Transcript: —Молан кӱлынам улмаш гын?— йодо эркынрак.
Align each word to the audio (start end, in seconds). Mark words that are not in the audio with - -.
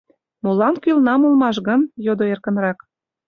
—Молан 0.43 0.75
кӱлынам 0.83 1.21
улмаш 1.27 1.57
гын?— 1.67 1.81
йодо 2.05 2.23
эркынрак. 2.33 2.77